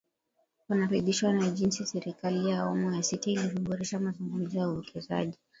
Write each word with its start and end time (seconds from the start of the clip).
Wanaridhishwa 0.69 1.33
na 1.33 1.49
jinsi 1.49 1.85
Serikali 1.85 2.49
ya 2.49 2.59
Awamu 2.59 2.93
ya 2.95 3.03
Sita 3.03 3.31
ilivyoboresha 3.31 3.99
mazungumzo 3.99 4.59
ya 4.59 4.69
uwekezaji 4.69 5.37